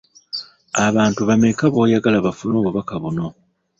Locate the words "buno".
3.03-3.27